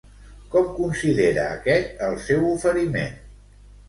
Com 0.53 0.69
considera 0.77 1.43
aquest 1.57 2.01
el 2.07 2.17
seu 2.29 2.47
oferiment? 2.53 3.15